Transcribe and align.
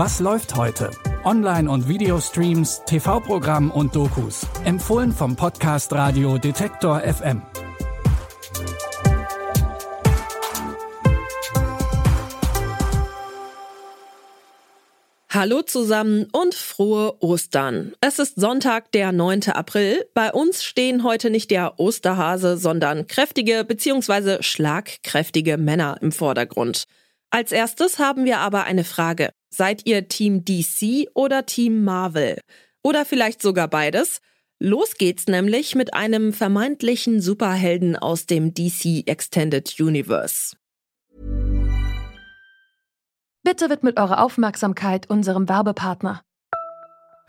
Was 0.00 0.20
läuft 0.20 0.54
heute? 0.54 0.92
Online- 1.24 1.68
und 1.68 1.88
Videostreams, 1.88 2.82
TV-Programm 2.86 3.72
und 3.72 3.96
Dokus. 3.96 4.46
Empfohlen 4.64 5.10
vom 5.10 5.34
Podcast 5.34 5.92
Radio 5.92 6.38
Detektor 6.38 7.00
FM. 7.00 7.42
Hallo 15.30 15.62
zusammen 15.62 16.28
und 16.30 16.54
frohe 16.54 17.20
Ostern. 17.20 17.92
Es 18.00 18.20
ist 18.20 18.36
Sonntag, 18.36 18.92
der 18.92 19.10
9. 19.10 19.48
April. 19.48 20.08
Bei 20.14 20.32
uns 20.32 20.62
stehen 20.62 21.02
heute 21.02 21.28
nicht 21.28 21.50
der 21.50 21.80
Osterhase, 21.80 22.56
sondern 22.56 23.08
kräftige 23.08 23.64
bzw. 23.64 24.44
schlagkräftige 24.44 25.58
Männer 25.58 25.98
im 26.00 26.12
Vordergrund. 26.12 26.84
Als 27.30 27.50
erstes 27.50 27.98
haben 27.98 28.24
wir 28.24 28.38
aber 28.38 28.62
eine 28.62 28.84
Frage. 28.84 29.30
Seid 29.50 29.86
ihr 29.86 30.08
Team 30.08 30.44
DC 30.44 31.08
oder 31.14 31.46
Team 31.46 31.84
Marvel? 31.84 32.40
Oder 32.82 33.04
vielleicht 33.04 33.42
sogar 33.42 33.68
beides? 33.68 34.20
Los 34.60 34.96
geht's 34.96 35.26
nämlich 35.26 35.74
mit 35.74 35.94
einem 35.94 36.32
vermeintlichen 36.32 37.20
Superhelden 37.20 37.96
aus 37.96 38.26
dem 38.26 38.54
DC 38.54 39.06
Extended 39.06 39.78
Universe. 39.80 40.56
Bitte 43.42 43.70
widmet 43.70 43.98
eure 43.98 44.20
Aufmerksamkeit 44.20 45.08
unserem 45.08 45.48
Werbepartner. 45.48 46.22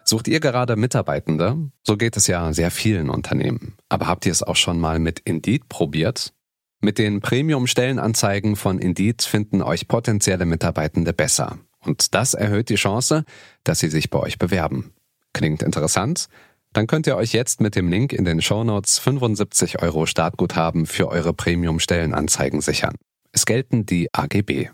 Sucht 0.04 0.28
ihr 0.28 0.40
gerade 0.40 0.76
Mitarbeitende? 0.76 1.70
So 1.84 1.96
geht 1.96 2.18
es 2.18 2.28
ja 2.28 2.52
sehr 2.52 2.72
vielen 2.72 3.10
Unternehmen. 3.10 3.78
Aber 3.90 4.08
habt 4.08 4.26
ihr 4.26 4.32
es 4.32 4.44
auch 4.44 4.56
schon 4.56 4.80
mal 4.80 5.00
mit 5.00 5.20
Indeed 5.20 5.70
probiert? 5.70 6.34
Mit 6.82 6.98
den 6.98 7.22
Premium-Stellenanzeigen 7.22 8.56
von 8.56 8.80
Indeed 8.80 9.22
finden 9.22 9.62
euch 9.62 9.88
potenzielle 9.88 10.46
Mitarbeitende 10.46 11.14
besser. 11.14 11.60
Und 11.86 12.14
das 12.14 12.34
erhöht 12.34 12.70
die 12.70 12.76
Chance, 12.76 13.24
dass 13.64 13.80
sie 13.80 13.90
sich 13.90 14.10
bei 14.10 14.20
euch 14.20 14.38
bewerben. 14.38 14.94
Klingt 15.34 15.64
interessant? 15.64 16.28
Dann 16.74 16.88
könnt 16.88 17.08
ihr 17.08 17.16
euch 17.16 17.34
jetzt 17.34 17.62
mit 17.62 17.76
dem 17.76 17.90
Link 17.90 18.14
in 18.14 18.26
den 18.26 18.42
Shownotes 18.42 19.00
75 19.00 19.82
Euro 19.82 20.06
Startguthaben 20.06 20.86
für 20.86 21.08
eure 21.08 21.34
Premium-Stellenanzeigen 21.34 22.62
sichern. 22.62 22.96
Es 23.32 23.46
gelten 23.46 23.86
die 23.86 24.08
AGB. 24.14 24.70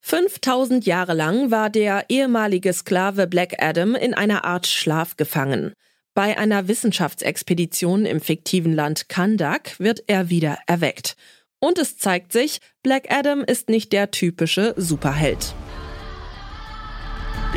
5000 0.00 0.84
Jahre 0.84 1.14
lang 1.14 1.50
war 1.50 1.70
der 1.70 2.04
ehemalige 2.08 2.72
Sklave 2.72 3.26
Black 3.26 3.54
Adam 3.62 3.94
in 3.94 4.12
einer 4.12 4.44
Art 4.44 4.66
Schlaf 4.66 5.16
gefangen. 5.16 5.72
Bei 6.14 6.36
einer 6.36 6.68
Wissenschaftsexpedition 6.68 8.04
im 8.04 8.20
fiktiven 8.20 8.74
Land 8.74 9.08
Kandak 9.08 9.80
wird 9.80 10.04
er 10.06 10.28
wieder 10.28 10.58
erweckt. 10.66 11.16
Und 11.64 11.78
es 11.78 11.96
zeigt 11.96 12.30
sich, 12.30 12.60
Black 12.82 13.10
Adam 13.10 13.40
ist 13.42 13.70
nicht 13.70 13.90
der 13.94 14.10
typische 14.10 14.74
Superheld. 14.76 15.54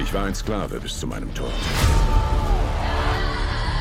Ich 0.02 0.14
war 0.14 0.24
ein 0.24 0.34
Sklave 0.34 0.80
bis 0.80 0.98
zu 0.98 1.08
meinem 1.08 1.34
Tod. 1.36 1.52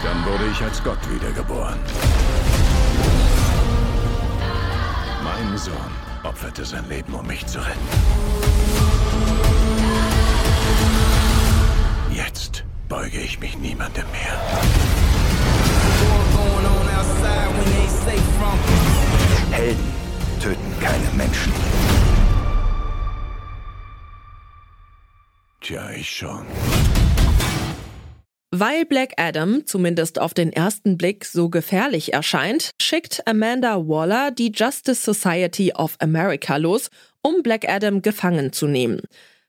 Dann 0.03 0.27
wurde 0.27 0.51
ich 0.51 0.61
als 0.63 0.83
Gott 0.83 0.99
wiedergeboren. 1.15 1.79
Mein 5.23 5.57
Sohn 5.57 5.93
opferte 6.25 6.65
sein 6.65 6.89
Leben, 6.89 7.15
um 7.15 7.25
mich 7.25 7.47
zu 7.47 7.61
retten. 7.61 7.89
Jetzt 12.11 12.65
beuge 12.89 13.21
ich 13.21 13.39
mich 13.39 13.57
niemandem 13.59 14.07
mehr. 14.11 14.41
Ich 26.07 26.17
schon. 26.17 26.47
Weil 28.53 28.87
Black 28.87 29.15
Adam 29.17 29.67
zumindest 29.67 30.19
auf 30.19 30.33
den 30.33 30.53
ersten 30.53 30.97
Blick 30.97 31.25
so 31.25 31.50
gefährlich 31.50 32.15
erscheint, 32.15 32.71
schickt 32.81 33.27
Amanda 33.27 33.77
Waller 33.89 34.31
die 34.31 34.53
Justice 34.55 35.03
Society 35.03 35.72
of 35.75 35.97
America 35.99 36.56
los, 36.56 36.89
um 37.22 37.43
Black 37.43 37.69
Adam 37.69 38.03
gefangen 38.03 38.53
zu 38.53 38.67
nehmen. 38.67 39.00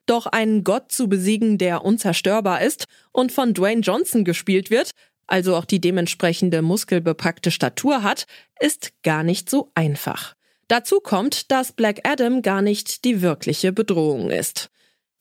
Doch 0.07 0.25
einen 0.25 0.63
Gott 0.63 0.91
zu 0.91 1.07
besiegen, 1.07 1.57
der 1.57 1.85
unzerstörbar 1.85 2.61
ist 2.61 2.85
und 3.11 3.31
von 3.31 3.53
Dwayne 3.53 3.81
Johnson 3.81 4.25
gespielt 4.25 4.71
wird, 4.71 4.91
also 5.27 5.55
auch 5.55 5.65
die 5.65 5.79
dementsprechende 5.79 6.61
muskelbepackte 6.61 7.51
Statur 7.51 8.03
hat, 8.03 8.25
ist 8.59 8.91
gar 9.03 9.23
nicht 9.23 9.49
so 9.49 9.71
einfach. 9.75 10.33
Dazu 10.69 10.99
kommt, 11.01 11.51
dass 11.51 11.71
Black 11.71 12.01
Adam 12.03 12.41
gar 12.41 12.61
nicht 12.61 13.05
die 13.05 13.21
wirkliche 13.21 13.71
Bedrohung 13.71 14.31
ist. 14.31 14.69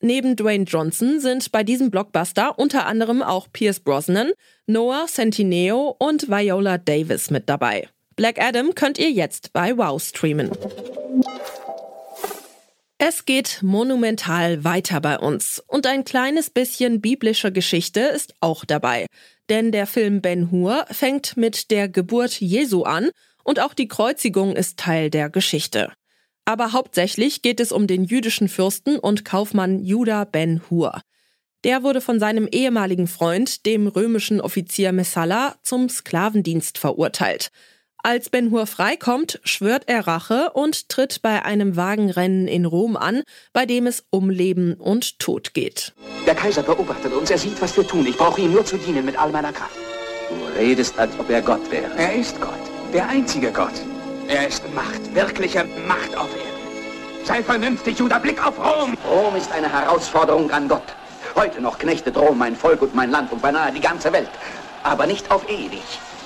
Neben 0.07 0.37
Dwayne 0.37 0.63
Johnson 0.63 1.19
sind 1.19 1.51
bei 1.51 1.65
diesem 1.65 1.91
Blockbuster 1.91 2.61
unter 2.61 2.87
anderem 2.87 3.23
auch 3.23 3.49
Pierce 3.53 3.81
Brosnan, 3.81 4.31
Noah 4.69 5.07
Centineo 5.09 5.97
und 5.99 6.29
Viola 6.29 6.79
Davis 6.79 7.31
mit 7.31 7.49
dabei. 7.49 7.89
Black 8.15 8.41
Adam 8.41 8.77
könnt 8.77 8.99
ihr 8.99 9.11
jetzt 9.11 9.53
bei 9.53 9.77
Wow 9.77 10.01
streamen. 10.01 10.53
Es 12.99 13.25
geht 13.25 13.59
monumental 13.63 14.63
weiter 14.63 15.01
bei 15.01 15.19
uns 15.19 15.61
und 15.67 15.89
ein 15.89 16.05
kleines 16.05 16.51
bisschen 16.51 17.01
biblische 17.01 17.51
Geschichte 17.51 17.99
ist 17.99 18.37
auch 18.39 18.65
dabei. 18.65 19.07
Denn 19.51 19.73
der 19.73 19.89
Film 19.89 20.21
Ben 20.23 20.53
Hur 20.53 20.87
fängt 20.89 21.37
mit 21.37 21.73
der 21.73 21.89
Geburt 21.89 22.41
Jesu 22.41 22.85
an 22.85 23.11
und 23.43 23.59
auch 23.59 23.75
die 23.75 23.89
Kreuzigung 23.89 24.55
ist 24.55 24.79
Teil 24.79 25.11
der 25.11 25.31
Geschichte. 25.31 25.91
Aber 26.47 26.73
hauptsächlich 26.73 27.43
geht 27.43 27.61
es 27.61 27.73
um 27.73 27.87
den 27.89 28.05
jüdischen 28.05 28.49
Fürsten 28.49 28.99
und 28.99 29.25
Kaufmann 29.25 29.85
Judah 29.85 30.25
Ben 30.25 30.63
Hur. 30.71 31.03
Der 31.65 31.83
wurde 31.83 32.01
von 32.01 32.21
seinem 32.21 32.47
ehemaligen 32.51 33.09
Freund, 33.09 33.67
dem 33.67 33.89
römischen 33.89 34.41
Offizier 34.41 34.93
Messala, 34.93 35.57
zum 35.63 35.89
Sklavendienst 35.89 36.79
verurteilt. 36.79 37.51
Als 38.05 38.31
Ben 38.31 38.53
Hur 38.53 38.69
freikommt, 38.69 39.41
schwört 39.43 39.89
er 39.89 40.07
Rache 40.07 40.53
und 40.55 40.89
tritt 40.89 41.23
bei 41.23 41.45
einem 41.45 41.75
Wagenrennen 41.75 42.47
in 42.47 42.65
Rom 42.65 42.97
an, 42.97 43.25
bei 43.53 43.67
dem 43.67 43.89
es 43.89 44.05
um 44.11 44.31
Leben 44.31 44.75
und 44.75 45.19
Tod 45.19 45.53
geht. 45.53 45.93
Der 46.25 46.37
Kaiser 46.37 46.63
beobachtet 46.63 47.13
uns, 47.13 47.29
er 47.29 47.39
sieht, 47.39 47.61
was 47.61 47.77
wir 47.77 47.85
tun. 47.85 48.07
Ich 48.07 48.17
brauche 48.17 48.41
ihm 48.41 48.53
nur 48.53 48.65
zu 48.65 48.77
dienen 48.77 49.05
mit 49.05 49.19
all 49.19 49.33
meiner 49.33 49.53
Kraft. 49.53 49.77
Du 50.29 50.61
redest, 50.61 50.97
als 50.97 51.19
ob 51.19 51.29
er 51.29 51.43
Gott 51.43 51.69
wäre. 51.73 51.91
Er 51.97 52.15
ist 52.15 52.41
Gott, 52.41 52.55
der 52.93 53.09
einzige 53.09 53.51
Gott. 53.51 53.75
Er 54.29 54.49
ist 54.49 54.63
Macht, 54.75 55.15
wirkliche 55.15 55.65
Macht 55.87 56.17
auf 56.17 56.29
Erden. 56.35 57.25
Sei 57.25 57.43
vernünftig, 57.45 57.99
Judah, 57.99 58.19
Blick 58.19 58.45
auf 58.45 58.59
Rom! 58.59 58.97
Rom 59.09 59.37
ist 59.37 59.53
eine 59.53 59.73
Herausforderung 59.73 60.51
an 60.51 60.67
Gott. 60.69 60.83
Heute 61.37 61.61
noch 61.61 61.79
knechtet 61.79 62.17
Rom 62.17 62.37
mein 62.37 62.57
Volk 62.57 62.83
und 62.83 62.95
mein 62.95 63.11
Land 63.13 63.31
und 63.31 63.41
beinahe 63.41 63.73
die 63.73 63.81
ganze 63.81 64.13
Welt. 64.13 64.31
Aber 64.83 65.07
nicht 65.07 65.31
auf 65.31 65.49
ewig. 65.49 65.85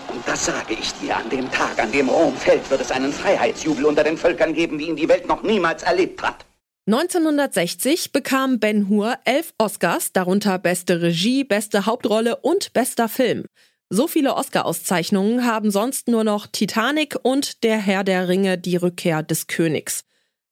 Und 0.09 0.27
das 0.27 0.47
sage 0.47 0.75
ich 0.81 0.94
dir, 0.94 1.16
an 1.16 1.28
dem 1.28 1.50
Tag, 1.50 1.78
an 1.78 1.93
dem 1.93 2.09
Rom 2.09 2.34
fällt, 2.34 2.71
wird 2.71 2.81
es 2.81 2.91
einen 2.91 3.12
Freiheitsjubel 3.12 3.84
unter 3.84 4.03
den 4.03 4.16
Völkern 4.16 4.55
geben, 4.55 4.78
wie 4.78 4.89
ihn 4.89 4.97
die 4.97 5.09
Welt 5.09 5.28
noch 5.28 5.43
niemals 5.43 5.83
erlebt 5.83 6.22
hat. 6.22 6.47
1960 6.87 8.12
bekam 8.12 8.59
Ben 8.59 8.89
Hur 8.89 9.15
elf 9.25 9.53
Oscars, 9.59 10.12
darunter 10.12 10.59
beste 10.59 11.03
Regie, 11.03 11.44
beste 11.44 11.87
Hauptrolle 11.87 12.37
und 12.37 12.72
bester 12.72 13.09
Film. 13.09 13.44
So 13.93 14.06
viele 14.06 14.37
Oscar-Auszeichnungen 14.37 15.45
haben 15.45 15.73
sonst 15.73 16.06
nur 16.06 16.23
noch 16.23 16.47
Titanic 16.47 17.19
und 17.25 17.65
Der 17.65 17.77
Herr 17.77 18.05
der 18.05 18.28
Ringe, 18.28 18.56
die 18.56 18.77
Rückkehr 18.77 19.25
des 19.25 19.49
Königs. 19.49 20.05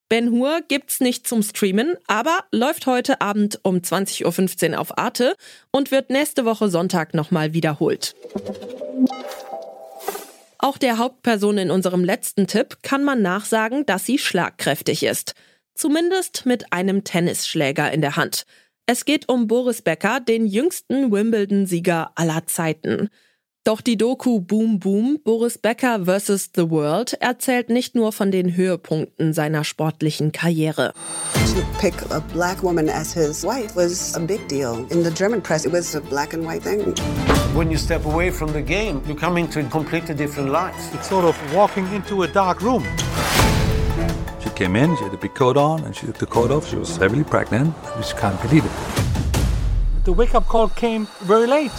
Ben 0.09 0.33
Hur 0.33 0.61
gibt's 0.67 0.99
nicht 0.99 1.29
zum 1.29 1.45
Streamen, 1.45 1.95
aber 2.09 2.41
läuft 2.51 2.87
heute 2.87 3.21
Abend 3.21 3.61
um 3.63 3.77
20.15 3.77 4.73
Uhr 4.73 4.81
auf 4.81 4.99
Arte 4.99 5.37
und 5.71 5.93
wird 5.93 6.11
nächste 6.11 6.45
Woche 6.45 6.69
Sonntag 6.69 7.15
nochmal 7.15 7.53
wiederholt. 7.53 8.17
Auch 10.59 10.77
der 10.77 10.99
Hauptperson 10.99 11.59
in 11.59 11.71
unserem 11.71 12.03
letzten 12.03 12.49
Tipp 12.49 12.79
kann 12.83 13.05
man 13.05 13.23
nachsagen, 13.23 13.87
dass 13.87 14.05
sie 14.05 14.19
schlagkräftig 14.19 15.05
ist. 15.05 15.37
Zumindest 15.75 16.45
mit 16.45 16.73
einem 16.73 17.05
Tennisschläger 17.05 17.93
in 17.93 18.01
der 18.01 18.17
Hand. 18.17 18.47
Es 18.87 19.05
geht 19.05 19.29
um 19.29 19.47
Boris 19.47 19.83
Becker, 19.83 20.19
den 20.19 20.47
jüngsten 20.47 21.13
Wimbledon-Sieger 21.13 22.11
aller 22.17 22.47
Zeiten. 22.47 23.11
Doch 23.69 23.83
die 23.83 23.99
Doku 23.99 24.41
Boom 24.41 24.79
Boom 24.79 25.19
Boris 25.23 25.59
Becker 25.59 26.07
vs. 26.07 26.53
The 26.55 26.71
World 26.71 27.13
erzählt 27.21 27.69
nicht 27.69 27.95
nur 27.95 28.13
von 28.13 28.31
den 28.31 28.57
Höhepunkten 28.57 29.35
seiner 29.35 29.63
sportlichen 29.63 30.33
Karriere. 30.33 30.95
To 31.35 31.63
pick 31.79 31.93
a 32.11 32.19
black 32.33 32.63
woman 32.63 32.89
as 32.89 33.13
his 33.13 33.45
wife 33.45 33.77
was 33.77 34.15
a 34.17 34.21
big 34.21 34.49
deal. 34.49 34.87
In 34.89 35.05
the 35.05 35.11
German 35.11 35.43
press, 35.43 35.67
it 35.67 35.73
was 35.75 35.95
a 35.95 36.01
black 36.01 36.33
and 36.33 36.47
white 36.47 36.63
thing. 36.63 36.95
When 37.55 37.71
you 37.71 37.77
step 37.77 38.07
away 38.07 38.31
from 38.31 38.55
the 38.55 38.63
game, 38.63 39.03
you 39.07 39.15
come 39.15 39.39
into 39.39 39.61
a 39.61 39.65
completely 39.65 40.15
different 40.15 40.49
life. 40.49 40.95
It's 40.95 41.11
sort 41.11 41.27
of 41.27 41.37
walking 41.55 41.87
into 41.93 42.23
a 42.23 42.27
dark 42.27 42.63
room. 42.63 42.87
She 44.43 44.49
came 44.55 44.77
in, 44.77 44.97
she 44.97 45.05
had 45.05 45.13
a 45.13 45.19
big 45.19 45.35
coat 45.35 45.59
on, 45.59 45.85
and 45.85 45.95
she 45.95 46.07
took 46.07 46.17
the 46.17 46.27
coat 46.27 46.51
off. 46.51 46.71
She 46.71 46.77
was 46.77 46.97
heavily 46.97 47.25
pregnant. 47.25 47.75
We 47.97 48.01
just 48.01 48.17
can't 48.17 48.41
believe 48.41 48.65
it. 48.65 48.73
The 50.05 50.15
wake 50.15 50.35
up 50.35 50.47
call 50.47 50.69
came 50.69 51.07
very 51.27 51.47
late. 51.47 51.73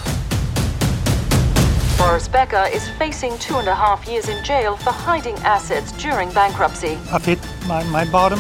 Boris 2.00 2.30
Becker 2.30 2.66
is 2.74 2.88
facing 2.98 3.38
two 3.40 3.58
and 3.58 3.68
a 3.68 3.76
half 3.76 4.08
years 4.08 4.30
in 4.30 4.42
jail 4.46 4.78
for 4.78 4.94
hiding 4.94 5.36
assets 5.44 5.92
during 6.02 6.32
bankruptcy. 6.32 6.98
I've 7.12 7.26
hit 7.26 7.40
my, 7.68 7.84
my 7.92 8.06
bottom. 8.06 8.40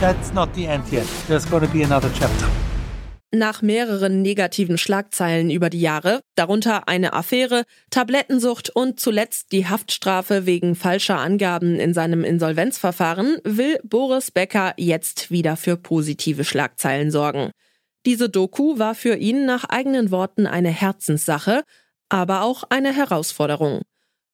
That's 0.00 0.32
not 0.32 0.52
the 0.54 0.66
end 0.66 0.82
yet. 0.90 1.06
There's 1.28 1.48
going 1.48 1.64
to 1.64 1.72
be 1.72 1.84
another 1.84 2.10
chapter. 2.12 2.48
Nach 3.32 3.62
mehreren 3.62 4.22
negativen 4.22 4.78
Schlagzeilen 4.78 5.48
über 5.52 5.70
die 5.70 5.80
Jahre, 5.80 6.22
darunter 6.34 6.88
eine 6.88 7.12
Affäre, 7.12 7.62
Tablettensucht 7.90 8.68
und 8.68 8.98
zuletzt 8.98 9.52
die 9.52 9.68
Haftstrafe 9.68 10.44
wegen 10.44 10.74
falscher 10.74 11.18
Angaben 11.18 11.78
in 11.78 11.94
seinem 11.94 12.24
Insolvenzverfahren, 12.24 13.38
will 13.44 13.78
Boris 13.84 14.32
Becker 14.32 14.74
jetzt 14.76 15.30
wieder 15.30 15.56
für 15.56 15.76
positive 15.76 16.42
Schlagzeilen 16.42 17.12
sorgen. 17.12 17.52
Diese 18.06 18.28
Doku 18.28 18.78
war 18.78 18.96
für 18.96 19.14
ihn 19.14 19.46
nach 19.46 19.64
eigenen 19.64 20.10
Worten 20.10 20.46
eine 20.48 20.70
Herzenssache, 20.70 21.62
aber 22.14 22.42
auch 22.42 22.62
eine 22.68 22.94
Herausforderung. 22.94 23.82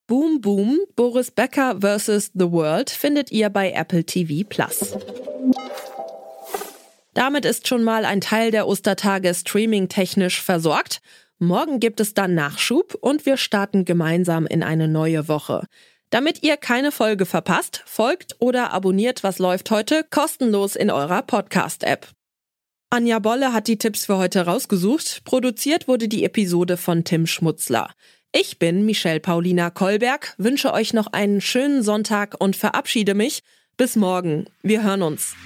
Boom 0.07 0.43
Boom, 0.43 0.81
Boris 0.97 1.31
Becker 1.31 1.79
vs. 1.81 2.33
The 2.35 2.53
World 2.53 2.91
findet 2.91 3.33
ihr 3.33 3.49
bei 3.49 3.73
Apple 3.73 4.05
TV 4.05 4.47
Plus. 4.47 4.99
Damit 7.15 7.47
ist 7.47 7.69
schon 7.69 7.83
mal 7.83 8.05
ein 8.05 8.21
Teil 8.21 8.51
der 8.51 8.69
Ostertage 8.69 9.33
streaming-technisch 9.33 10.43
versorgt. 10.43 11.01
Morgen 11.39 11.81
gibt 11.81 12.01
es 12.01 12.13
dann 12.13 12.35
Nachschub 12.35 12.99
und 13.01 13.25
wir 13.25 13.39
starten 13.39 13.87
gemeinsam 13.87 14.47
in 14.47 14.63
eine 14.63 14.87
neue 14.87 15.27
Woche. 15.27 15.65
Damit 16.11 16.43
ihr 16.43 16.59
keine 16.59 16.93
Folge 16.93 17.25
verpasst, 17.25 17.83
folgt 17.87 18.37
oder 18.41 18.75
abonniert 18.75 19.25
Was 19.25 19.39
läuft 19.39 19.71
heute 19.71 20.05
kostenlos 20.11 20.77
in 20.77 20.91
eurer 20.91 21.23
Podcast-App. 21.23 22.09
Anja 22.93 23.21
Bolle 23.21 23.53
hat 23.53 23.69
die 23.69 23.79
Tipps 23.79 24.07
für 24.07 24.17
heute 24.17 24.47
rausgesucht. 24.47 25.23
Produziert 25.25 25.87
wurde 25.87 26.09
die 26.09 26.25
Episode 26.25 26.77
von 26.77 27.05
Tim 27.05 27.29
Schmutzler. 27.29 27.91
Ich 28.33 28.59
bin 28.59 28.85
Michelle 28.85 29.21
Paulina 29.21 29.71
Kolberg, 29.71 30.35
wünsche 30.39 30.73
euch 30.73 30.93
noch 30.93 31.07
einen 31.13 31.41
schönen 31.41 31.85
Sonntag 31.85 32.35
und 32.41 32.57
verabschiede 32.57 33.15
mich. 33.15 33.45
Bis 33.77 33.95
morgen. 33.95 34.47
Wir 34.63 34.83
hören 34.83 35.03
uns. 35.03 35.37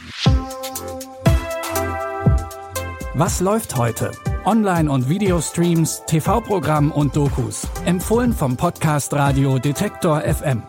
Was 3.13 3.41
läuft 3.41 3.77
heute? 3.77 4.13
Online- 4.47 4.91
und 4.91 5.11
Videostreams, 5.11 6.03
TV-Programm 6.07 6.93
und 6.93 7.15
Dokus. 7.15 7.69
Empfohlen 7.85 8.33
vom 8.33 8.57
Podcast 8.57 9.13
Radio 9.13 9.59
Detektor 9.59 10.23
FM. 10.23 10.63